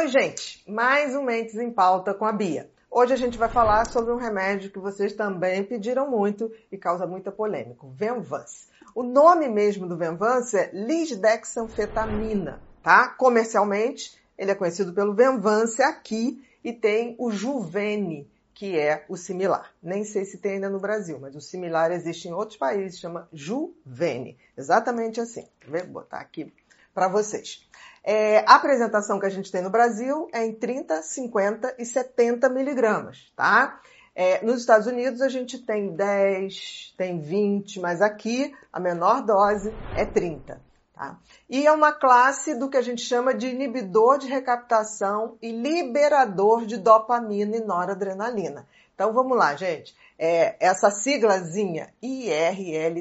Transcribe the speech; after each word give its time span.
Oi, 0.00 0.08
gente! 0.08 0.64
Mais 0.66 1.14
um 1.14 1.22
Mentes 1.22 1.56
em 1.56 1.70
Pauta 1.70 2.14
com 2.14 2.24
a 2.24 2.32
Bia. 2.32 2.70
Hoje 2.90 3.12
a 3.12 3.16
gente 3.16 3.36
vai 3.36 3.50
falar 3.50 3.86
sobre 3.86 4.10
um 4.10 4.16
remédio 4.16 4.70
que 4.70 4.78
vocês 4.78 5.12
também 5.12 5.62
pediram 5.62 6.10
muito 6.10 6.50
e 6.72 6.78
causa 6.78 7.06
muita 7.06 7.30
polêmica, 7.30 7.84
o 7.84 7.90
Venvance. 7.90 8.68
O 8.94 9.02
nome 9.02 9.46
mesmo 9.46 9.86
do 9.86 9.98
Venvance 9.98 10.56
é 10.56 10.70
lisdexanfetamina, 10.72 12.62
tá? 12.82 13.08
Comercialmente, 13.10 14.18
ele 14.38 14.50
é 14.50 14.54
conhecido 14.54 14.94
pelo 14.94 15.12
Venvance 15.12 15.82
aqui 15.82 16.42
e 16.64 16.72
tem 16.72 17.14
o 17.18 17.30
Juvene, 17.30 18.26
que 18.54 18.78
é 18.78 19.04
o 19.06 19.18
similar. 19.18 19.70
Nem 19.82 20.02
sei 20.02 20.24
se 20.24 20.38
tem 20.38 20.52
ainda 20.52 20.70
no 20.70 20.80
Brasil, 20.80 21.18
mas 21.20 21.36
o 21.36 21.42
similar 21.42 21.92
existe 21.92 22.26
em 22.26 22.32
outros 22.32 22.56
países, 22.56 22.98
chama 22.98 23.28
Juvene. 23.34 24.38
Exatamente 24.56 25.20
assim. 25.20 25.46
Vou 25.68 25.84
botar 25.88 26.20
aqui 26.20 26.50
para 26.94 27.06
vocês. 27.06 27.68
É, 28.02 28.38
a 28.46 28.54
apresentação 28.54 29.20
que 29.20 29.26
a 29.26 29.30
gente 29.30 29.52
tem 29.52 29.62
no 29.62 29.70
Brasil 29.70 30.28
é 30.32 30.44
em 30.44 30.54
30, 30.54 31.02
50 31.02 31.76
e 31.78 31.84
70 31.84 32.48
miligramas, 32.48 33.30
tá? 33.36 33.80
É, 34.14 34.44
nos 34.44 34.60
Estados 34.60 34.86
Unidos 34.86 35.20
a 35.20 35.28
gente 35.28 35.58
tem 35.58 35.94
10, 35.94 36.94
tem 36.96 37.20
20, 37.20 37.78
mas 37.80 38.02
aqui 38.02 38.52
a 38.72 38.80
menor 38.80 39.22
dose 39.22 39.72
é 39.96 40.04
30. 40.04 40.60
Tá? 40.94 41.18
E 41.48 41.66
é 41.66 41.72
uma 41.72 41.92
classe 41.92 42.54
do 42.54 42.68
que 42.68 42.76
a 42.76 42.82
gente 42.82 43.00
chama 43.00 43.32
de 43.32 43.46
inibidor 43.46 44.18
de 44.18 44.26
recaptação 44.26 45.38
e 45.40 45.50
liberador 45.50 46.66
de 46.66 46.76
dopamina 46.76 47.56
e 47.56 47.64
noradrenalina. 47.64 48.66
Então 48.94 49.14
vamos 49.14 49.38
lá, 49.38 49.56
gente. 49.56 49.96
É, 50.18 50.56
essa 50.60 50.90
siglazinha 50.90 51.88
IRLDN 52.02 52.92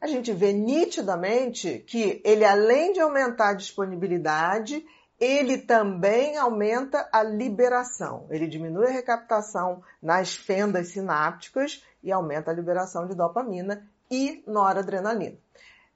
a 0.00 0.06
gente 0.06 0.32
vê 0.32 0.52
nitidamente 0.52 1.80
que 1.80 2.20
ele, 2.24 2.44
além 2.44 2.92
de 2.92 3.00
aumentar 3.00 3.50
a 3.50 3.54
disponibilidade, 3.54 4.84
ele 5.18 5.58
também 5.58 6.36
aumenta 6.36 7.08
a 7.12 7.22
liberação. 7.22 8.26
Ele 8.30 8.46
diminui 8.46 8.86
a 8.86 8.92
recaptação 8.92 9.82
nas 10.00 10.36
fendas 10.36 10.88
sinápticas 10.88 11.84
e 12.02 12.12
aumenta 12.12 12.50
a 12.50 12.54
liberação 12.54 13.06
de 13.08 13.16
dopamina 13.16 13.88
e 14.08 14.42
noradrenalina. 14.46 15.36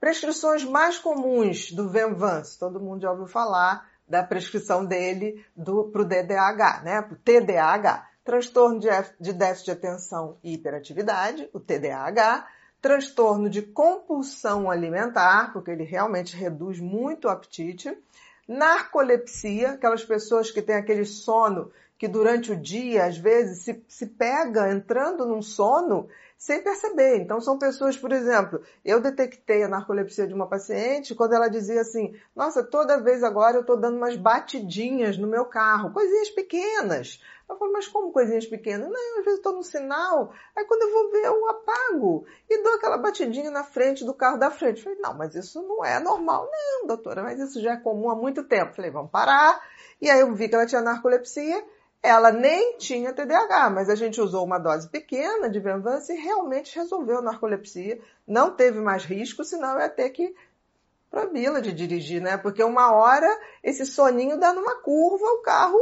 Prescrições 0.00 0.64
mais 0.64 0.98
comuns 0.98 1.70
do 1.70 1.88
Venvance, 1.88 2.58
todo 2.58 2.80
mundo 2.80 3.02
já 3.02 3.12
ouviu 3.12 3.28
falar 3.28 3.88
da 4.08 4.24
prescrição 4.24 4.84
dele 4.84 5.46
para 5.56 6.02
o 6.02 6.04
DDAH, 6.04 6.82
né? 6.82 7.02
Para 7.02 7.14
o 7.14 7.16
TDAH. 7.16 8.08
Transtorno 8.24 8.78
de, 8.78 8.88
de 9.20 9.32
déficit 9.32 9.64
de 9.64 9.70
atenção 9.72 10.38
e 10.42 10.54
hiperatividade, 10.54 11.48
o 11.52 11.58
TDAH 11.58 12.46
transtorno 12.82 13.48
de 13.48 13.62
compulsão 13.62 14.68
alimentar, 14.68 15.52
porque 15.52 15.70
ele 15.70 15.84
realmente 15.84 16.36
reduz 16.36 16.80
muito 16.80 17.26
o 17.26 17.30
apetite, 17.30 17.96
narcolepsia, 18.46 19.70
aquelas 19.70 20.04
pessoas 20.04 20.50
que 20.50 20.60
têm 20.60 20.74
aquele 20.74 21.04
sono 21.04 21.70
que 21.96 22.08
durante 22.08 22.50
o 22.50 22.56
dia, 22.56 23.04
às 23.04 23.16
vezes, 23.16 23.58
se, 23.58 23.80
se 23.86 24.06
pega 24.06 24.72
entrando 24.72 25.24
num 25.24 25.40
sono 25.40 26.08
sem 26.42 26.60
perceber. 26.60 27.18
Então, 27.18 27.40
são 27.40 27.56
pessoas, 27.56 27.96
por 27.96 28.10
exemplo, 28.10 28.60
eu 28.84 29.00
detectei 29.00 29.62
a 29.62 29.68
narcolepsia 29.68 30.26
de 30.26 30.34
uma 30.34 30.48
paciente 30.48 31.14
quando 31.14 31.34
ela 31.34 31.46
dizia 31.46 31.80
assim: 31.80 32.16
Nossa, 32.34 32.64
toda 32.64 33.00
vez 33.00 33.22
agora 33.22 33.56
eu 33.56 33.60
estou 33.60 33.76
dando 33.76 33.96
umas 33.96 34.16
batidinhas 34.16 35.16
no 35.16 35.28
meu 35.28 35.44
carro, 35.44 35.92
coisinhas 35.92 36.30
pequenas. 36.30 37.22
Eu 37.48 37.56
falo, 37.56 37.72
mas 37.72 37.86
como 37.86 38.10
coisinhas 38.10 38.46
pequenas? 38.46 38.90
Não, 38.90 39.18
às 39.18 39.24
vezes 39.24 39.38
estou 39.38 39.52
no 39.52 39.62
sinal, 39.62 40.32
aí 40.56 40.64
quando 40.64 40.82
eu 40.82 40.92
vou 40.92 41.12
ver, 41.12 41.26
eu 41.26 41.48
apago 41.50 42.26
e 42.50 42.62
dou 42.62 42.74
aquela 42.74 42.96
batidinha 42.96 43.50
na 43.50 43.62
frente 43.62 44.04
do 44.04 44.14
carro 44.14 44.38
da 44.38 44.50
frente. 44.50 44.78
Eu 44.78 44.84
falei, 44.84 44.98
não, 44.98 45.14
mas 45.14 45.36
isso 45.36 45.62
não 45.62 45.84
é 45.84 46.00
normal. 46.00 46.48
Não, 46.50 46.88
doutora, 46.88 47.22
mas 47.22 47.38
isso 47.38 47.60
já 47.60 47.74
é 47.74 47.76
comum 47.76 48.10
há 48.10 48.16
muito 48.16 48.42
tempo. 48.42 48.70
Eu 48.70 48.74
falei, 48.74 48.90
vamos 48.90 49.12
parar. 49.12 49.60
E 50.00 50.10
aí 50.10 50.20
eu 50.20 50.34
vi 50.34 50.48
que 50.48 50.56
ela 50.56 50.66
tinha 50.66 50.80
narcolepsia. 50.80 51.64
Ela 52.02 52.32
nem 52.32 52.76
tinha 52.78 53.12
TDAH, 53.12 53.70
mas 53.70 53.88
a 53.88 53.94
gente 53.94 54.20
usou 54.20 54.44
uma 54.44 54.58
dose 54.58 54.88
pequena 54.88 55.48
de 55.48 55.60
Venvance 55.60 56.12
e 56.12 56.20
realmente 56.20 56.74
resolveu 56.74 57.18
a 57.18 57.22
narcolepsia. 57.22 58.00
Não 58.26 58.50
teve 58.50 58.80
mais 58.80 59.04
risco, 59.04 59.44
senão 59.44 59.74
eu 59.74 59.80
ia 59.80 59.88
ter 59.88 60.10
que 60.10 60.34
proibi-la 61.08 61.60
de 61.60 61.72
dirigir, 61.72 62.20
né? 62.20 62.36
Porque 62.36 62.64
uma 62.64 62.92
hora 62.92 63.28
esse 63.62 63.86
soninho 63.86 64.36
dá 64.36 64.52
numa 64.52 64.74
curva, 64.76 65.24
o 65.24 65.42
carro 65.42 65.78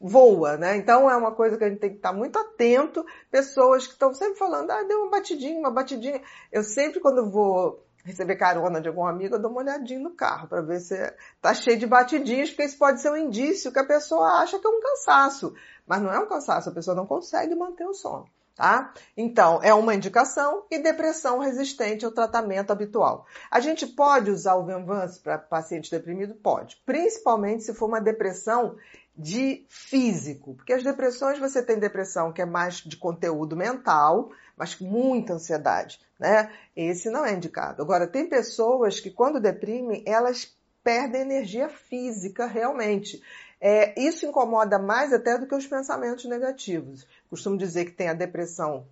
voa, 0.00 0.56
né? 0.56 0.76
Então 0.76 1.08
é 1.08 1.16
uma 1.16 1.30
coisa 1.32 1.56
que 1.56 1.64
a 1.64 1.68
gente 1.68 1.78
tem 1.78 1.90
que 1.90 1.96
estar 1.96 2.12
muito 2.12 2.38
atento. 2.38 3.06
Pessoas 3.30 3.86
que 3.86 3.92
estão 3.92 4.12
sempre 4.12 4.38
falando, 4.38 4.70
ah, 4.70 4.82
deu 4.82 5.02
uma 5.02 5.10
batidinha, 5.10 5.58
uma 5.58 5.70
batidinha. 5.70 6.20
Eu 6.50 6.64
sempre, 6.64 6.98
quando 6.98 7.30
vou 7.30 7.85
receber 8.06 8.36
carona 8.36 8.80
de 8.80 8.86
algum 8.86 9.04
amigo, 9.04 9.34
eu 9.34 9.38
dou 9.40 9.50
uma 9.50 9.60
olhadinha 9.60 9.98
no 9.98 10.14
carro 10.14 10.46
para 10.46 10.62
ver 10.62 10.78
se 10.78 10.94
tá 11.42 11.52
cheio 11.52 11.76
de 11.76 11.88
batidinhas, 11.88 12.50
porque 12.50 12.62
isso 12.62 12.78
pode 12.78 13.00
ser 13.00 13.10
um 13.10 13.16
indício 13.16 13.72
que 13.72 13.80
a 13.80 13.84
pessoa 13.84 14.40
acha 14.40 14.60
que 14.60 14.66
é 14.66 14.70
um 14.70 14.80
cansaço. 14.80 15.52
Mas 15.84 16.00
não 16.00 16.12
é 16.12 16.18
um 16.20 16.28
cansaço, 16.28 16.68
a 16.68 16.72
pessoa 16.72 16.94
não 16.94 17.04
consegue 17.04 17.56
manter 17.56 17.84
o 17.84 17.92
sono. 17.92 18.24
Tá? 18.54 18.94
Então, 19.16 19.60
é 19.62 19.74
uma 19.74 19.94
indicação 19.94 20.64
e 20.70 20.78
depressão 20.78 21.40
resistente 21.40 22.06
ao 22.06 22.12
tratamento 22.12 22.70
habitual. 22.70 23.26
A 23.50 23.60
gente 23.60 23.86
pode 23.86 24.30
usar 24.30 24.54
o 24.54 24.64
Venvance 24.64 25.20
para 25.20 25.36
paciente 25.36 25.90
deprimido? 25.90 26.34
Pode. 26.36 26.80
Principalmente 26.86 27.64
se 27.64 27.74
for 27.74 27.86
uma 27.86 28.00
depressão 28.00 28.76
de 29.16 29.64
físico, 29.68 30.54
porque 30.54 30.72
as 30.72 30.82
depressões 30.82 31.38
você 31.38 31.62
tem 31.62 31.78
depressão 31.78 32.32
que 32.32 32.42
é 32.42 32.46
mais 32.46 32.76
de 32.76 32.96
conteúdo 32.96 33.56
mental, 33.56 34.30
mas 34.56 34.74
com 34.74 34.84
muita 34.84 35.34
ansiedade, 35.34 36.00
né? 36.18 36.52
Esse 36.76 37.08
não 37.08 37.24
é 37.24 37.32
indicado. 37.32 37.82
Agora 37.82 38.06
tem 38.06 38.28
pessoas 38.28 39.00
que 39.00 39.10
quando 39.10 39.40
deprimem, 39.40 40.02
elas 40.06 40.54
perdem 40.84 41.22
energia 41.22 41.68
física 41.68 42.46
realmente. 42.46 43.22
É, 43.60 43.98
isso 43.98 44.26
incomoda 44.26 44.78
mais 44.78 45.12
até 45.12 45.38
do 45.38 45.46
que 45.46 45.54
os 45.54 45.66
pensamentos 45.66 46.26
negativos. 46.26 47.06
Costumo 47.30 47.56
dizer 47.56 47.86
que 47.86 47.92
tem 47.92 48.08
a 48.08 48.14
depressão 48.14 48.86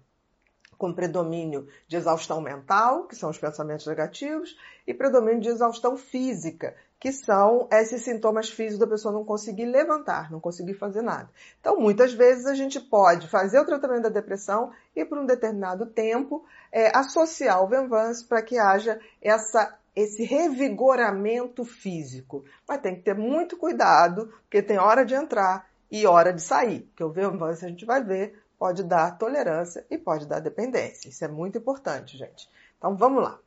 com 0.77 0.93
predomínio 0.93 1.67
de 1.87 1.97
exaustão 1.97 2.41
mental, 2.41 3.05
que 3.05 3.17
são 3.17 3.31
os 3.31 3.39
pensamentos 3.39 3.87
negativos, 3.87 4.57
e 4.87 4.93
predomínio 4.93 5.41
de 5.41 5.49
exaustão 5.49 5.97
física, 5.97 6.75
que 6.99 7.13
são 7.13 7.69
esses 7.71 8.03
sintomas 8.03 8.49
físicos 8.49 8.79
da 8.79 8.87
pessoa 8.87 9.13
não 9.13 9.25
conseguir 9.25 9.67
levantar, 9.67 10.31
não 10.31 10.41
conseguir 10.41 10.75
fazer 10.75 11.03
nada. 11.03 11.29
Então, 11.61 11.79
muitas 11.79 12.13
vezes 12.13 12.47
a 12.47 12.55
gente 12.55 12.81
pode 12.81 13.29
fazer 13.29 13.59
o 13.61 13.67
tratamento 13.67 14.05
da 14.05 14.09
depressão 14.09 14.73
e 14.97 15.05
por 15.05 15.19
um 15.19 15.27
determinado 15.27 15.87
tempo 15.87 16.45
é, 16.73 16.97
associar 16.97 17.63
o 17.63 17.69
Venvance 17.69 18.25
para 18.25 18.43
que 18.43 18.59
haja 18.59 18.99
essa 19.21 19.79
esse 19.95 20.25
revigoramento 20.25 21.65
físico. 21.65 22.45
Mas 22.67 22.81
tem 22.81 22.97
que 22.97 23.03
ter 23.03 23.15
muito 23.15 23.57
cuidado, 23.57 24.33
porque 24.43 24.63
tem 24.63 24.79
hora 24.79 25.05
de 25.05 25.15
entrar 25.15 25.69
e 25.91 26.07
hora 26.07 26.33
de 26.33 26.43
sair. 26.43 26.91
Que 26.97 27.05
o 27.05 27.13
Venvance 27.13 27.65
a 27.65 27.69
gente 27.69 27.85
vai 27.85 28.03
ver 28.03 28.43
pode 28.65 28.83
dar 28.83 29.19
tolerância 29.19 29.85
e 29.91 29.99
pode 29.99 30.27
dar 30.27 30.41
dependência. 30.41 31.11
Isso 31.11 31.23
é 31.23 31.29
muito 31.29 31.59
importante, 31.59 32.17
gente. 32.17 32.49
Então 32.79 32.97
vamos 32.97 33.23
lá. 33.23 33.39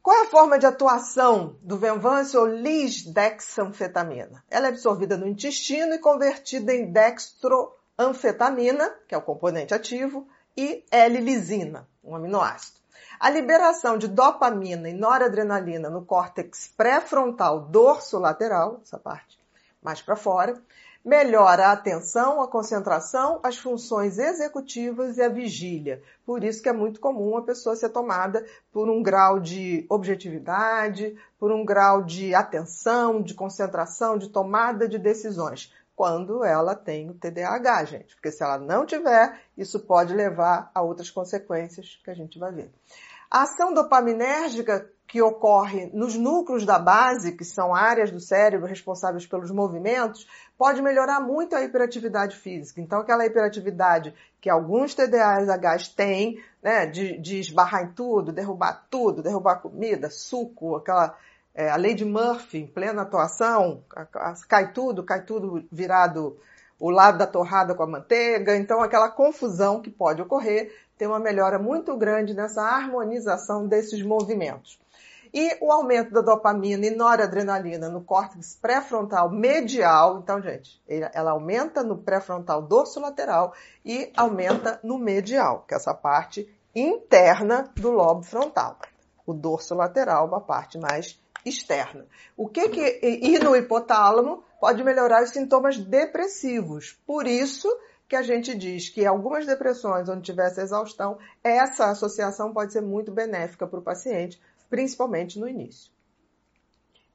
Qual 0.00 0.16
é 0.16 0.20
a 0.20 0.30
forma 0.30 0.60
de 0.60 0.66
atuação 0.66 1.56
do 1.60 1.76
Venvance 1.76 2.36
ou 2.36 2.46
lisdexanfetamina? 2.46 4.44
Ela 4.48 4.66
é 4.66 4.68
absorvida 4.68 5.16
no 5.16 5.26
intestino 5.26 5.92
e 5.92 5.98
convertida 5.98 6.72
em 6.72 6.92
dextroanfetamina, 6.92 8.94
que 9.08 9.14
é 9.16 9.18
o 9.18 9.22
componente 9.22 9.74
ativo, 9.74 10.24
e 10.56 10.84
L-lisina, 10.88 11.88
um 12.04 12.14
aminoácido. 12.14 12.78
A 13.18 13.28
liberação 13.28 13.98
de 13.98 14.06
dopamina 14.06 14.88
e 14.88 14.92
noradrenalina 14.92 15.90
no 15.90 16.04
córtex 16.04 16.72
pré-frontal 16.76 17.62
dorso-lateral, 17.62 18.78
essa 18.84 19.00
parte 19.00 19.36
mais 19.82 20.00
para 20.00 20.14
fora, 20.14 20.62
melhora 21.04 21.68
a 21.68 21.72
atenção, 21.72 22.42
a 22.42 22.48
concentração, 22.48 23.40
as 23.42 23.56
funções 23.56 24.18
executivas 24.18 25.16
e 25.16 25.22
a 25.22 25.28
vigília. 25.28 26.02
Por 26.26 26.44
isso 26.44 26.62
que 26.62 26.68
é 26.68 26.72
muito 26.72 27.00
comum 27.00 27.36
a 27.36 27.42
pessoa 27.42 27.74
ser 27.74 27.88
tomada 27.88 28.44
por 28.70 28.88
um 28.88 29.02
grau 29.02 29.40
de 29.40 29.86
objetividade, 29.88 31.16
por 31.38 31.50
um 31.50 31.64
grau 31.64 32.02
de 32.02 32.34
atenção, 32.34 33.22
de 33.22 33.34
concentração, 33.34 34.18
de 34.18 34.28
tomada 34.28 34.86
de 34.86 34.98
decisões, 34.98 35.72
quando 35.96 36.44
ela 36.44 36.74
tem 36.74 37.10
o 37.10 37.14
TDAH, 37.14 37.84
gente. 37.84 38.14
Porque 38.14 38.30
se 38.30 38.42
ela 38.42 38.58
não 38.58 38.86
tiver, 38.86 39.40
isso 39.56 39.80
pode 39.80 40.14
levar 40.14 40.70
a 40.74 40.82
outras 40.82 41.10
consequências 41.10 42.00
que 42.04 42.10
a 42.10 42.14
gente 42.14 42.38
vai 42.38 42.52
ver. 42.52 42.70
A 43.30 43.42
ação 43.42 43.72
dopaminérgica 43.72 44.90
que 45.06 45.22
ocorre 45.22 45.90
nos 45.92 46.14
núcleos 46.16 46.64
da 46.64 46.78
base, 46.78 47.36
que 47.36 47.44
são 47.44 47.74
áreas 47.74 48.10
do 48.10 48.20
cérebro 48.20 48.66
responsáveis 48.66 49.26
pelos 49.26 49.50
movimentos, 49.50 50.26
pode 50.56 50.80
melhorar 50.82 51.20
muito 51.20 51.54
a 51.54 51.62
hiperatividade 51.62 52.36
física. 52.36 52.80
Então, 52.80 53.00
aquela 53.00 53.26
hiperatividade 53.26 54.14
que 54.40 54.48
alguns 54.48 54.94
TDAHs 54.94 55.88
têm, 55.88 56.42
né, 56.62 56.86
de, 56.86 57.18
de 57.18 57.40
esbarrar 57.40 57.84
em 57.84 57.92
tudo, 57.92 58.32
derrubar 58.32 58.86
tudo, 58.90 59.22
derrubar 59.22 59.60
comida, 59.60 60.10
suco, 60.10 60.76
aquela 60.76 61.16
é, 61.54 61.68
a 61.68 61.76
lei 61.76 61.94
de 61.94 62.04
Murphy 62.04 62.58
em 62.58 62.66
plena 62.66 63.02
atuação, 63.02 63.82
cai 64.48 64.72
tudo, 64.72 65.04
cai 65.04 65.22
tudo 65.24 65.64
virado 65.70 66.38
o 66.78 66.88
lado 66.90 67.18
da 67.18 67.26
torrada 67.26 67.74
com 67.74 67.82
a 67.82 67.86
manteiga, 67.86 68.56
então 68.56 68.80
aquela 68.80 69.10
confusão 69.10 69.82
que 69.82 69.90
pode 69.90 70.22
ocorrer 70.22 70.72
tem 71.00 71.08
uma 71.08 71.18
melhora 71.18 71.58
muito 71.58 71.96
grande 71.96 72.34
nessa 72.34 72.60
harmonização 72.60 73.66
desses 73.66 74.02
movimentos. 74.02 74.78
E 75.32 75.56
o 75.58 75.72
aumento 75.72 76.12
da 76.12 76.20
dopamina 76.20 76.84
e 76.84 76.94
noradrenalina 76.94 77.88
no 77.88 78.02
córtex 78.02 78.58
pré-frontal 78.60 79.30
medial. 79.30 80.18
Então, 80.22 80.42
gente, 80.42 80.78
ela 81.14 81.30
aumenta 81.30 81.82
no 81.82 81.96
pré-frontal 81.96 82.60
dorsolateral 82.60 83.54
e 83.82 84.12
aumenta 84.14 84.78
no 84.82 84.98
medial, 84.98 85.64
que 85.66 85.72
é 85.72 85.78
essa 85.78 85.94
parte 85.94 86.46
interna 86.74 87.72
do 87.76 87.90
lobo 87.90 88.22
frontal. 88.22 88.76
O 89.24 89.32
dorsolateral, 89.32 90.26
uma 90.26 90.42
parte 90.42 90.78
mais 90.78 91.18
externa. 91.46 92.04
O 92.36 92.46
que 92.46 92.68
que 92.68 93.00
e 93.02 93.38
no 93.38 93.56
hipotálamo 93.56 94.44
pode 94.60 94.84
melhorar 94.84 95.22
os 95.22 95.30
sintomas 95.30 95.78
depressivos. 95.78 96.98
Por 97.06 97.26
isso 97.26 97.66
que 98.10 98.16
a 98.16 98.22
gente 98.22 98.56
diz 98.56 98.88
que 98.88 99.06
algumas 99.06 99.46
depressões 99.46 100.08
onde 100.08 100.22
tivesse 100.22 100.60
exaustão, 100.60 101.16
essa 101.44 101.90
associação 101.90 102.52
pode 102.52 102.72
ser 102.72 102.80
muito 102.80 103.12
benéfica 103.12 103.68
para 103.68 103.78
o 103.78 103.82
paciente, 103.82 104.42
principalmente 104.68 105.38
no 105.38 105.48
início. 105.48 105.92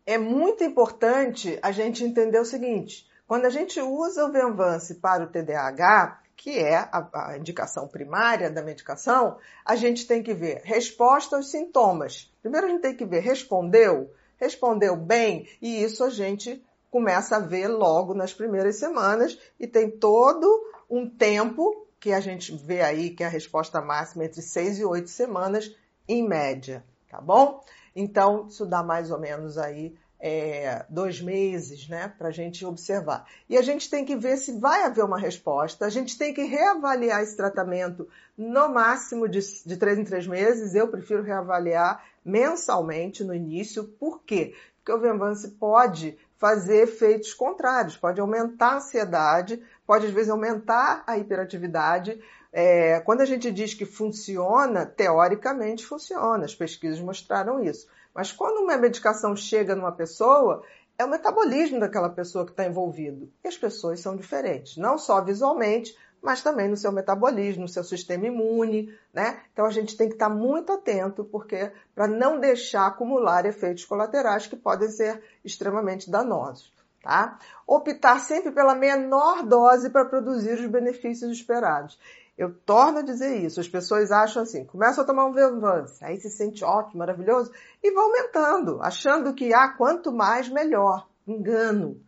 É 0.06 0.18
muito 0.18 0.64
importante 0.64 1.60
a 1.62 1.74
gente 1.74 2.02
entender 2.02 2.40
o 2.40 2.46
seguinte: 2.46 3.06
quando 3.28 3.44
a 3.44 3.50
gente 3.50 3.82
usa 3.82 4.26
o 4.26 4.32
Venvance 4.32 4.96
para 4.96 5.26
o 5.26 5.28
TDAH, 5.28 6.22
que 6.38 6.60
é 6.60 6.78
a, 6.78 7.10
a, 7.14 7.38
indicação 7.38 7.90
primária 7.90 8.50
da 8.50 8.64
medicação, 8.64 9.38
a 9.66 9.76
gente 9.76 10.08
tem 10.08 10.24
que 10.24 10.34
ver 10.34 10.62
resposta 10.64 11.36
aos 11.36 11.52
sintomas. 11.52 12.34
Primeiro 12.42 12.68
a 12.68 12.70
gente 12.70 12.82
tem 12.82 12.96
que 12.96 13.06
ver 13.06 13.20
respondeu, 13.20 14.14
respondeu 14.38 14.96
bem, 14.96 15.46
e 15.62 15.84
isso 15.84 16.06
a 16.06 16.10
gente 16.10 16.64
começa 16.90 17.36
a 17.36 17.40
ver 17.40 17.68
logo 17.68 18.14
nas 18.14 18.34
primeiras 18.34 18.78
semanas 18.78 19.38
e 19.60 19.68
tem 19.68 19.92
todo 19.92 20.74
um 20.90 21.10
tempo 21.10 21.88
que 22.00 22.12
a 22.14 22.20
gente 22.20 22.56
vê 22.56 22.82
aí 22.82 23.10
que 23.10 23.24
é 23.24 23.26
a 23.26 23.30
resposta 23.30 23.82
máxima 23.82 24.26
entre 24.26 24.42
seis 24.42 24.78
e 24.80 24.86
oito 24.86 25.10
semanas 25.10 25.76
em 26.08 26.28
média, 26.28 26.84
tá 27.10 27.20
bom? 27.20 27.64
Então, 27.96 28.48
isso 28.48 28.66
dá 28.66 28.84
mais 28.84 29.10
ou 29.10 29.20
menos 29.20 29.58
aí 29.58 29.96
é, 30.20 30.86
dois 30.90 31.22
meses, 31.22 31.88
né, 31.88 32.12
para 32.18 32.30
a 32.30 32.32
gente 32.32 32.66
observar. 32.66 33.26
E 33.50 33.58
a 33.58 33.62
gente 33.62 33.90
tem 33.90 34.04
que 34.04 34.16
ver 34.16 34.38
se 34.38 34.58
vai 34.60 34.84
haver 34.84 35.04
uma 35.04 35.20
resposta. 35.20 35.86
A 35.86 35.90
gente 35.90 36.18
tem 36.18 36.34
que 36.34 36.44
reavaliar 36.44 37.22
esse 37.22 37.36
tratamento 37.36 38.08
no 38.38 38.70
máximo 38.70 39.28
de, 39.28 39.40
de 39.66 39.78
três 39.78 39.98
em 39.98 40.04
três 40.04 40.28
meses. 40.28 40.74
Eu 40.74 40.88
prefiro 40.88 41.24
reavaliar 41.24 42.04
mensalmente 42.24 43.24
no 43.24 43.34
início. 43.34 43.84
Por 43.84 44.24
quê? 44.24 44.56
Porque 44.78 44.92
o 44.92 45.00
Venvance 45.00 45.48
pode 45.52 46.18
fazer 46.38 46.84
efeitos 46.84 47.34
contrários, 47.34 47.98
pode 47.98 48.20
aumentar 48.20 48.74
a 48.74 48.76
ansiedade, 48.78 49.62
pode 49.86 50.08
às 50.08 50.12
vezes 50.12 50.30
aumentar 50.30 51.04
a 51.06 51.18
hiperatividade. 51.18 52.22
É, 52.52 53.00
quando 53.02 53.22
a 53.22 53.26
gente 53.26 53.52
diz 53.52 53.74
que 53.74 53.86
funciona, 53.86 54.86
teoricamente 54.86 55.86
funciona, 55.86 56.46
as 56.46 56.56
pesquisas 56.56 57.00
mostraram 57.00 57.64
isso. 57.64 57.88
Mas 58.14 58.32
quando 58.32 58.64
uma 58.64 58.78
medicação 58.78 59.36
chega 59.36 59.76
numa 59.76 59.92
pessoa, 59.92 60.64
é 60.98 61.04
o 61.04 61.10
metabolismo 61.10 61.80
daquela 61.80 62.10
pessoa 62.10 62.46
que 62.46 62.52
está 62.52 62.66
envolvido. 62.66 63.30
E 63.44 63.48
as 63.48 63.58
pessoas 63.58 64.00
são 64.00 64.16
diferentes, 64.16 64.78
não 64.78 64.98
só 64.98 65.22
visualmente, 65.22 65.96
mas 66.22 66.42
também 66.42 66.68
no 66.68 66.78
seu 66.78 66.92
metabolismo, 66.92 67.64
no 67.64 67.68
seu 67.68 67.84
sistema 67.84 68.26
imune, 68.26 68.92
né? 69.14 69.42
Então 69.54 69.66
a 69.66 69.70
gente 69.70 69.96
tem 69.96 70.08
que 70.08 70.16
estar 70.16 70.30
muito 70.30 70.72
atento, 70.72 71.24
porque 71.24 71.72
para 71.94 72.08
não 72.08 72.40
deixar 72.40 72.88
acumular 72.88 73.46
efeitos 73.46 73.86
colaterais 73.86 74.48
que 74.48 74.56
podem 74.56 74.90
ser 74.90 75.22
extremamente 75.44 76.10
danosos. 76.10 76.74
Tá? 77.06 77.38
Optar 77.68 78.20
sempre 78.20 78.52
pela 78.52 78.74
menor 78.74 79.44
dose 79.44 79.92
para 79.92 80.06
produzir 80.06 80.54
os 80.54 80.66
benefícios 80.66 81.32
esperados. 81.32 82.00
Eu 82.36 82.52
torno 82.66 82.98
a 82.98 83.02
dizer 83.04 83.46
isso. 83.46 83.60
As 83.60 83.68
pessoas 83.68 84.12
acham 84.12 84.42
assim, 84.42 84.66
começam 84.66 85.04
a 85.04 85.08
tomar 85.08 85.28
um 85.28 85.32
Venvance, 85.32 86.04
aí 86.04 86.20
se 86.20 86.32
sente 86.32 86.66
ótimo, 86.66 86.98
maravilhoso, 86.98 87.52
e 87.84 87.92
vão 87.92 88.06
aumentando, 88.06 88.82
achando 88.82 89.36
que, 89.36 89.54
ah, 89.54 89.70
quanto 89.78 90.12
mais, 90.12 90.50
melhor. 90.50 91.08
Engano. 91.28 92.02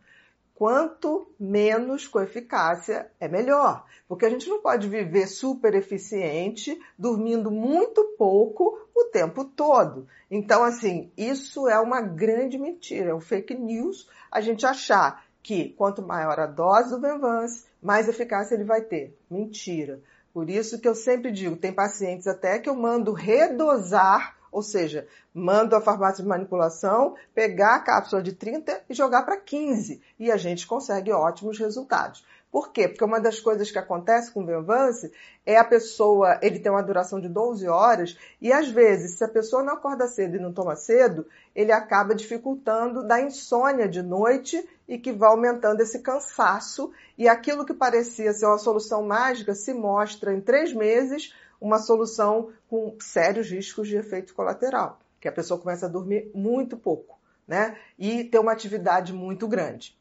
Quanto 0.58 1.30
menos 1.38 2.08
com 2.08 2.20
eficácia 2.20 3.08
é 3.20 3.28
melhor. 3.28 3.84
Porque 4.08 4.26
a 4.26 4.28
gente 4.28 4.48
não 4.48 4.60
pode 4.60 4.88
viver 4.88 5.28
super 5.28 5.72
eficiente, 5.72 6.76
dormindo 6.98 7.48
muito 7.48 8.02
pouco 8.18 8.76
o 8.92 9.04
tempo 9.04 9.44
todo. 9.44 10.08
Então, 10.28 10.64
assim, 10.64 11.12
isso 11.16 11.68
é 11.68 11.78
uma 11.78 12.00
grande 12.00 12.58
mentira, 12.58 13.10
é 13.10 13.14
um 13.14 13.20
fake 13.20 13.54
news 13.54 14.10
a 14.32 14.40
gente 14.40 14.66
achar 14.66 15.24
que 15.44 15.68
quanto 15.78 16.02
maior 16.02 16.40
a 16.40 16.46
dose 16.46 16.90
do 16.90 17.00
Venvance, 17.00 17.64
mais 17.80 18.08
eficácia 18.08 18.56
ele 18.56 18.64
vai 18.64 18.80
ter. 18.80 19.16
Mentira. 19.30 20.00
Por 20.34 20.50
isso 20.50 20.80
que 20.80 20.88
eu 20.88 20.94
sempre 20.96 21.30
digo, 21.30 21.54
tem 21.54 21.72
pacientes 21.72 22.26
até 22.26 22.58
que 22.58 22.68
eu 22.68 22.74
mando 22.74 23.12
redosar, 23.12 24.36
ou 24.50 24.62
seja, 24.62 25.06
mando 25.32 25.76
a 25.76 25.80
farmácia 25.80 26.22
de 26.22 26.28
manipulação 26.28 27.14
pegar 27.34 27.76
a 27.76 27.80
cápsula 27.80 28.22
de 28.22 28.32
30 28.32 28.82
e 28.88 28.94
jogar 28.94 29.22
para 29.22 29.36
15 29.36 30.00
e 30.18 30.30
a 30.30 30.36
gente 30.36 30.66
consegue 30.66 31.12
ótimos 31.12 31.58
resultados. 31.58 32.24
Por 32.50 32.72
quê? 32.72 32.88
Porque 32.88 33.04
uma 33.04 33.20
das 33.20 33.38
coisas 33.38 33.70
que 33.70 33.78
acontece 33.78 34.32
com 34.32 34.42
o 34.42 34.46
Venvance 34.46 35.12
é 35.44 35.58
a 35.58 35.64
pessoa, 35.64 36.38
ele 36.40 36.58
tem 36.58 36.72
uma 36.72 36.82
duração 36.82 37.20
de 37.20 37.28
12 37.28 37.68
horas 37.68 38.16
e 38.40 38.50
às 38.50 38.68
vezes, 38.68 39.18
se 39.18 39.24
a 39.24 39.28
pessoa 39.28 39.62
não 39.62 39.74
acorda 39.74 40.06
cedo 40.06 40.36
e 40.36 40.40
não 40.40 40.52
toma 40.52 40.74
cedo, 40.74 41.26
ele 41.54 41.72
acaba 41.72 42.14
dificultando 42.14 43.06
da 43.06 43.20
insônia 43.20 43.86
de 43.86 44.02
noite 44.02 44.66
e 44.88 44.98
que 44.98 45.12
vai 45.12 45.28
aumentando 45.28 45.82
esse 45.82 45.98
cansaço 45.98 46.90
e 47.18 47.28
aquilo 47.28 47.66
que 47.66 47.74
parecia 47.74 48.32
ser 48.32 48.46
uma 48.46 48.58
solução 48.58 49.02
mágica 49.02 49.54
se 49.54 49.74
mostra 49.74 50.32
em 50.32 50.40
três 50.40 50.72
meses 50.72 51.34
uma 51.60 51.78
solução 51.78 52.52
com 52.68 52.96
sérios 53.00 53.50
riscos 53.50 53.88
de 53.88 53.96
efeito 53.96 54.34
colateral, 54.34 55.00
que 55.20 55.28
a 55.28 55.32
pessoa 55.32 55.60
começa 55.60 55.86
a 55.86 55.88
dormir 55.88 56.30
muito 56.34 56.76
pouco, 56.76 57.18
né? 57.46 57.76
E 57.98 58.24
ter 58.24 58.38
uma 58.38 58.52
atividade 58.52 59.12
muito 59.12 59.48
grande. 59.48 59.98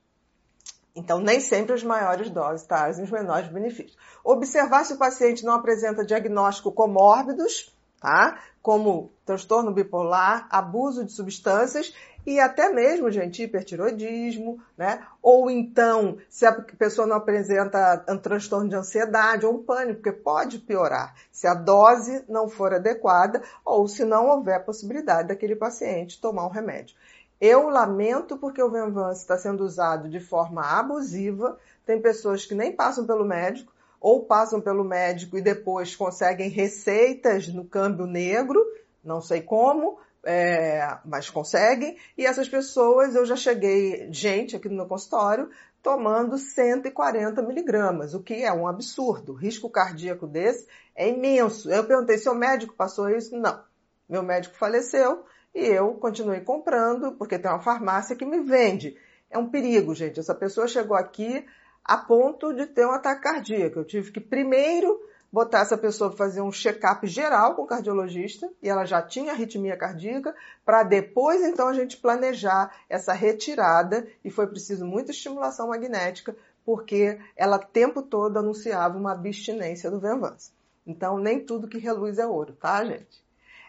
Então, 0.96 1.20
nem 1.20 1.40
sempre 1.40 1.74
as 1.74 1.84
maiores 1.84 2.30
doses 2.30 2.66
trazem 2.66 3.04
os 3.04 3.12
menores 3.12 3.48
benefícios. 3.50 3.98
Observar 4.24 4.84
se 4.84 4.94
o 4.94 4.98
paciente 4.98 5.46
não 5.46 5.54
apresenta 5.54 6.04
diagnóstico 6.04 6.72
comórbidos, 6.72 7.72
tá? 8.02 8.42
Como 8.68 9.14
transtorno 9.26 9.72
bipolar, 9.72 10.46
abuso 10.52 11.06
de 11.06 11.14
substâncias 11.14 11.96
e 12.26 12.38
até 12.38 12.68
mesmo, 12.68 13.10
gente, 13.10 13.42
hipertiroidismo, 13.42 14.62
né? 14.78 15.08
Ou 15.22 15.50
então, 15.50 16.18
se 16.28 16.46
a 16.46 16.52
pessoa 16.52 17.08
não 17.08 17.16
apresenta 17.16 18.04
um 18.10 18.18
transtorno 18.18 18.68
de 18.68 18.76
ansiedade 18.76 19.46
ou 19.46 19.54
um 19.54 19.64
pânico, 19.64 20.02
porque 20.02 20.12
pode 20.12 20.60
piorar 20.60 21.16
se 21.32 21.48
a 21.48 21.54
dose 21.54 22.26
não 22.28 22.50
for 22.50 22.74
adequada 22.74 23.42
ou 23.64 23.88
se 23.88 24.04
não 24.04 24.28
houver 24.28 24.66
possibilidade 24.66 25.30
daquele 25.30 25.56
paciente 25.56 26.20
tomar 26.20 26.46
um 26.46 26.52
remédio. 26.52 26.94
Eu 27.40 27.70
lamento 27.70 28.36
porque 28.36 28.62
o 28.62 28.70
Venvance 28.70 29.22
está 29.22 29.38
sendo 29.38 29.64
usado 29.64 30.10
de 30.10 30.20
forma 30.20 30.62
abusiva. 30.62 31.58
Tem 31.86 32.02
pessoas 32.02 32.46
que 32.46 32.54
nem 32.54 32.76
passam 32.76 33.08
pelo 33.08 33.24
médico 33.24 33.72
ou 34.00 34.26
passam 34.26 34.62
pelo 34.62 34.84
médico 34.84 35.38
e 35.38 35.42
depois 35.42 35.96
conseguem 35.96 36.50
receitas 36.50 37.48
no 37.48 37.66
câmbio 37.66 38.06
negro, 38.06 38.64
não 39.04 39.22
sei 39.22 39.42
como, 39.42 40.00
é, 40.24 40.98
mas 41.06 41.30
conseguem. 41.30 41.98
E 42.18 42.26
essas 42.26 42.50
pessoas, 42.50 43.16
eu 43.16 43.26
já 43.26 43.36
cheguei, 43.36 44.12
gente 44.12 44.56
aqui 44.56 44.68
no 44.68 44.76
meu 44.76 44.86
consultório, 44.86 45.50
tomando 45.82 46.38
140 46.38 47.42
miligramas, 47.42 48.14
o 48.14 48.22
que 48.22 48.44
é 48.44 48.52
um 48.52 48.68
absurdo. 48.68 49.32
O 49.32 49.36
risco 49.36 49.70
cardíaco 49.70 50.28
desse 50.28 50.68
é 50.96 51.08
imenso. 51.10 51.72
Eu 51.72 51.86
perguntei, 51.86 52.18
seu 52.18 52.36
médico 52.36 52.76
passou 52.76 53.10
isso? 53.10 53.38
Não. 53.38 53.64
Meu 54.10 54.22
médico 54.22 54.56
faleceu 54.58 55.26
e 55.56 55.66
eu 55.66 55.94
continuei 55.94 56.42
comprando, 56.42 57.14
porque 57.14 57.40
tem 57.40 57.50
uma 57.50 57.62
farmácia 57.62 58.16
que 58.16 58.26
me 58.26 58.42
vende. 58.42 58.98
É 59.30 59.38
um 59.38 59.50
perigo, 59.50 59.94
gente. 59.96 60.20
Essa 60.20 60.36
pessoa 60.36 60.68
chegou 60.68 60.96
aqui 60.96 61.46
a 61.88 61.98
ponto 61.98 62.54
de 62.54 62.66
ter 62.66 62.86
um 62.86 62.92
ataque 62.92 63.22
cardíaco. 63.22 63.80
Eu 63.80 63.86
tive 63.86 64.12
que 64.12 64.20
primeiro 64.20 65.00
botar 65.32 65.60
essa 65.60 65.78
pessoa 65.78 66.10
para 66.10 66.18
fazer 66.18 66.42
um 66.42 66.52
check-up 66.52 67.06
geral 67.08 67.56
com 67.56 67.64
o 67.64 67.68
cardiologista 67.68 68.52
e 68.62 68.70
ela 68.70 68.86
já 68.86 69.02
tinha 69.02 69.32
arritmia 69.32 69.78
cardíaca, 69.78 70.36
para 70.66 70.84
depois 70.84 71.42
então 71.42 71.68
a 71.68 71.74
gente 71.74 71.98
planejar 71.98 72.74
essa 72.90 73.14
retirada 73.14 74.08
e 74.24 74.30
foi 74.30 74.48
preciso 74.48 74.86
muita 74.86 75.12
estimulação 75.12 75.70
magnética 75.70 76.36
porque 76.66 77.20
ela 77.36 77.58
o 77.58 77.66
tempo 77.66 78.02
todo 78.02 78.38
anunciava 78.38 78.98
uma 78.98 79.14
abstinência 79.14 79.90
do 79.90 80.00
Venvance. 80.00 80.52
Então 80.86 81.18
nem 81.18 81.46
tudo 81.46 81.68
que 81.68 81.78
reluz 81.78 82.18
é 82.18 82.28
ouro, 82.28 82.54
tá, 82.54 82.84
gente? 82.84 83.24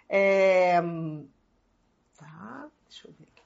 É... 0.08 0.80
Tá, 2.16 2.66
deixa 2.88 3.06
eu 3.06 3.12
ver. 3.18 3.37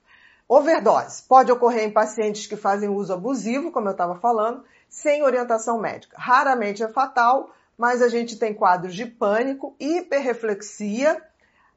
Overdose 0.48 1.22
pode 1.28 1.50
ocorrer 1.50 1.84
em 1.84 1.90
pacientes 1.90 2.46
que 2.46 2.56
fazem 2.56 2.88
uso 2.88 3.12
abusivo, 3.12 3.70
como 3.70 3.88
eu 3.88 3.92
estava 3.92 4.16
falando, 4.16 4.64
sem 4.88 5.22
orientação 5.22 5.80
médica. 5.80 6.16
Raramente 6.18 6.82
é 6.82 6.88
fatal, 6.88 7.50
mas 7.78 8.02
a 8.02 8.08
gente 8.08 8.38
tem 8.38 8.52
quadros 8.52 8.94
de 8.94 9.06
pânico, 9.06 9.74
hiperreflexia, 9.80 11.22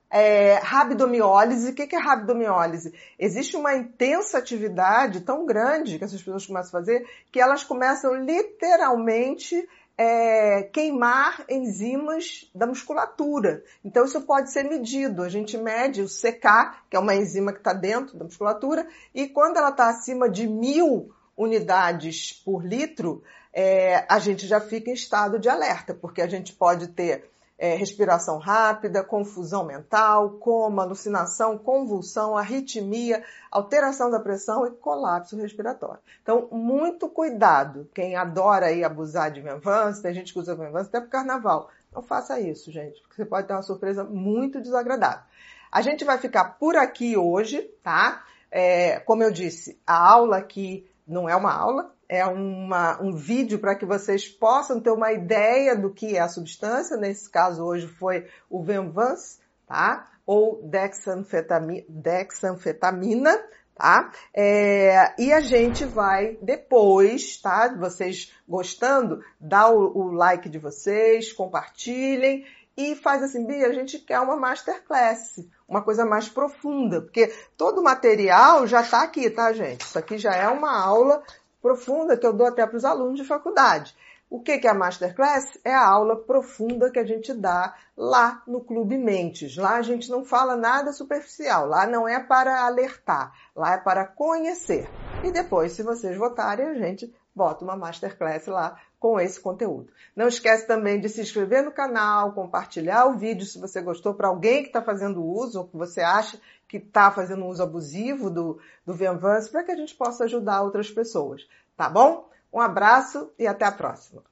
é, 0.10 0.56
rabdomiólise. 0.56 1.72
O 1.72 1.74
que 1.76 1.96
é 1.96 2.00
rabdomiólise? 2.00 2.94
Existe 3.18 3.56
uma 3.56 3.76
intensa 3.76 4.38
atividade 4.38 5.22
tão 5.22 5.46
grande 5.46 5.98
que 5.98 6.04
essas 6.04 6.22
pessoas 6.22 6.46
começam 6.46 6.70
a 6.70 6.82
fazer 6.84 7.08
que 7.32 7.40
elas 7.40 7.64
começam 7.64 8.14
literalmente 8.16 9.68
é, 9.98 10.64
queimar 10.64 11.46
enzimas 11.50 12.50
da 12.54 12.68
musculatura. 12.68 13.64
Então, 13.84 14.06
isso 14.06 14.22
pode 14.22 14.52
ser 14.52 14.64
medido. 14.64 15.24
A 15.24 15.30
gente 15.30 15.58
mede 15.58 16.02
o 16.02 16.08
CK, 16.08 16.82
que 16.90 16.98
é 16.98 17.00
uma 17.00 17.16
enzima 17.16 17.54
que 17.54 17.60
está 17.60 17.74
dentro 17.74 18.18
da 18.18 18.26
musculatura, 18.26 18.88
e 19.14 19.28
quando 19.28 19.58
ela 19.58 19.70
está 19.70 19.90
acima 19.90 20.30
de 20.30 20.48
mil 20.48 21.12
unidades 21.38 22.34
por 22.46 22.66
litro, 22.66 23.24
é, 23.54 24.06
a 24.10 24.20
gente 24.20 24.46
já 24.46 24.60
fica 24.60 24.90
em 24.90 24.94
estado 24.94 25.40
de 25.40 25.48
alerta, 25.48 25.94
porque 25.94 26.22
a 26.22 26.28
gente 26.28 26.54
pode 26.54 26.90
ter 26.90 27.30
é, 27.58 27.76
respiração 27.76 28.38
rápida, 28.38 29.04
confusão 29.04 29.66
mental, 29.66 30.32
coma, 30.32 30.84
alucinação, 30.84 31.58
convulsão, 31.58 32.38
arritmia, 32.38 33.24
alteração 33.50 34.12
da 34.12 34.20
pressão 34.20 34.68
e 34.68 34.72
colapso 34.72 35.38
respiratório. 35.38 36.02
Então, 36.22 36.48
muito 36.52 37.08
cuidado. 37.08 37.90
Quem 37.94 38.16
adora 38.16 38.68
aí 38.68 38.84
abusar 38.84 39.32
de 39.32 39.42
Venvance, 39.42 40.02
tem 40.02 40.14
gente 40.14 40.34
que 40.34 40.40
usa 40.40 40.56
Venvance 40.56 40.90
até 40.90 41.00
para 41.00 41.10
carnaval. 41.10 41.70
Não 41.94 42.02
faça 42.02 42.40
isso, 42.40 42.72
gente, 42.72 43.02
porque 43.02 43.16
você 43.16 43.26
pode 43.26 43.48
ter 43.48 43.54
uma 43.54 43.62
surpresa 43.62 44.04
muito 44.04 44.60
desagradável. 44.60 45.24
A 45.72 45.82
gente 45.82 46.04
vai 46.04 46.18
ficar 46.18 46.58
por 46.60 46.76
aqui 46.76 47.16
hoje, 47.16 47.62
tá? 47.82 48.24
É, 48.52 49.00
como 49.00 49.24
eu 49.24 49.32
disse, 49.32 49.80
a 49.88 49.98
aula 49.98 50.38
aqui 50.38 50.90
não 51.08 51.30
é 51.30 51.36
uma 51.36 51.54
aula, 51.54 51.95
é 52.08 52.26
uma, 52.26 53.02
um 53.02 53.16
vídeo 53.16 53.60
para 53.60 53.76
que 53.76 53.86
vocês 53.86 54.28
possam 54.28 54.80
ter 54.80 54.92
uma 54.92 55.12
ideia 55.12 55.76
do 55.76 55.92
que 55.92 56.16
é 56.16 56.20
a 56.20 56.28
substância. 56.28 56.98
Nesse 56.98 57.30
caso, 57.30 57.64
hoje 57.64 57.88
foi 57.88 58.28
o 58.50 58.64
Venvance, 58.64 59.40
tá? 59.68 60.08
Ou 60.26 60.62
dexanfetamina, 60.64 61.86
dexanfetamina 61.88 63.40
tá? 63.76 64.10
É, 64.34 65.14
e 65.22 65.34
a 65.34 65.42
gente 65.42 65.86
vai 65.86 66.38
depois, 66.42 67.38
tá? 67.42 67.76
Vocês 67.78 68.34
gostando, 68.48 69.22
dá 69.40 69.70
o, 69.70 69.98
o 69.98 70.12
like 70.12 70.48
de 70.50 70.58
vocês, 70.58 71.34
compartilhem 71.34 72.46
e 72.78 72.96
faz 72.96 73.24
assim, 73.24 73.46
Bia, 73.46 73.68
a 73.68 73.74
gente 73.74 74.00
quer 74.00 74.20
uma 74.20 74.36
masterclass, 74.36 75.40
uma 75.68 75.82
coisa 75.82 76.06
mais 76.06 76.28
profunda, 76.28 77.02
porque 77.02 77.34
todo 77.56 77.80
o 77.80 77.84
material 77.84 78.68
já 78.68 78.82
está 78.82 79.04
aqui, 79.04 79.30
tá, 79.30 79.54
gente? 79.54 79.82
Isso 79.82 79.98
aqui 79.98 80.18
já 80.18 80.34
é 80.34 80.48
uma 80.48 80.78
aula 80.78 81.24
profunda 81.66 82.16
que 82.16 82.28
eu 82.28 82.32
dou 82.32 82.46
até 82.46 82.64
para 82.68 82.78
os 82.78 82.86
alunos 82.86 83.20
de 83.20 83.26
faculdade. 83.26 83.96
O 84.30 84.40
que 84.40 84.52
é 84.52 84.68
a 84.68 84.74
Masterclass? 84.76 85.58
É 85.64 85.74
a 85.74 85.88
aula 85.88 86.16
profunda 86.16 86.92
que 86.92 87.00
a 87.00 87.04
gente 87.04 87.34
dá 87.34 87.74
lá 87.98 88.44
no 88.46 88.62
Clube 88.62 89.00
Mentes. 89.00 89.58
Lá 89.58 89.78
a 89.78 89.82
gente 89.82 90.08
não 90.12 90.24
fala 90.24 90.56
nada 90.56 90.94
superficial, 90.94 91.68
lá 91.68 91.88
não 91.88 92.08
é 92.08 92.20
para 92.20 92.68
alertar, 92.68 93.34
lá 93.56 93.74
é 93.74 93.78
para 93.80 94.06
conhecer. 94.06 94.88
E 95.24 95.32
depois, 95.32 95.72
se 95.72 95.82
vocês 95.82 96.16
votarem, 96.16 96.68
a 96.68 96.76
gente 96.76 97.12
bota 97.36 97.64
uma 97.66 97.76
Masterclass 97.76 98.48
lá 98.48 98.80
com 99.00 99.20
esse 99.20 99.40
conteúdo. 99.40 99.92
Não 100.16 100.28
esquece 100.28 100.66
também 100.66 101.00
de 101.00 101.10
se 101.10 101.22
inscrever 101.22 101.64
no 101.64 101.72
canal, 101.72 102.34
compartilhar 102.34 103.06
o 103.06 103.18
vídeo 103.18 103.46
se 103.46 103.60
você 103.60 103.82
gostou 103.82 104.14
para 104.14 104.30
alguém 104.30 104.62
que 104.62 104.70
está 104.70 104.82
fazendo 104.82 105.24
uso 105.24 105.60
ou 105.60 105.68
que 105.68 105.76
você 105.76 106.02
acha 106.02 106.40
que 106.68 106.78
está 106.78 107.12
fazendo 107.12 107.46
uso 107.46 107.62
abusivo 107.62 108.30
do, 108.30 108.60
do 108.86 108.94
Venvance 108.94 109.50
para 109.50 109.64
que 109.64 109.72
a 109.72 109.76
gente 109.76 109.94
possa 109.94 110.24
ajudar 110.24 110.62
outras 110.62 110.90
pessoas. 110.90 111.48
Tá 111.76 111.90
bom? 111.90 112.30
Um 112.52 112.60
abraço 112.60 113.32
e 113.38 113.46
até 113.46 113.66
a 113.66 113.72
próxima. 113.72 114.24